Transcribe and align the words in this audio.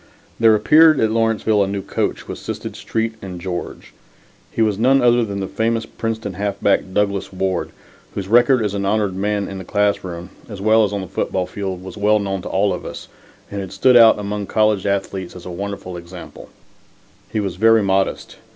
There 0.39 0.55
appeared 0.55 0.99
at 0.99 1.11
Lawrenceville 1.11 1.63
a 1.63 1.67
new 1.67 1.83
coach 1.83 2.21
who 2.21 2.33
assisted 2.33 2.75
Street 2.75 3.13
and 3.21 3.39
George. 3.39 3.93
He 4.49 4.63
was 4.63 4.79
none 4.79 4.99
other 4.99 5.23
than 5.23 5.41
the 5.41 5.47
famous 5.47 5.85
Princeton 5.85 6.33
halfback, 6.33 6.91
Douglas 6.91 7.31
Ward, 7.31 7.69
whose 8.15 8.27
record 8.27 8.65
as 8.65 8.73
an 8.73 8.83
honored 8.83 9.13
man 9.15 9.47
in 9.47 9.59
the 9.59 9.63
classroom 9.63 10.31
as 10.49 10.59
well 10.59 10.83
as 10.83 10.91
on 10.91 11.01
the 11.01 11.07
football 11.07 11.45
field 11.45 11.83
was 11.83 11.97
well 11.97 12.17
known 12.17 12.41
to 12.41 12.49
all 12.49 12.73
of 12.73 12.83
us, 12.83 13.09
and 13.51 13.61
had 13.61 13.71
stood 13.71 13.95
out 13.95 14.17
among 14.17 14.47
college 14.47 14.87
athletes 14.87 15.35
as 15.35 15.45
a 15.45 15.51
wonderful 15.51 15.95
example. 15.95 16.49
He 17.31 17.39
was 17.39 17.55
very 17.57 17.83
modest. 17.83 18.37